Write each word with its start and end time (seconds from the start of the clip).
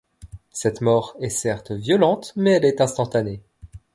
Cette 0.49 0.81
mort 0.81 1.15
est 1.19 1.29
certes 1.29 1.71
violente 1.71 2.33
mais 2.35 2.53
elle 2.53 2.65
est 2.65 2.81
instantanée. 2.81 3.43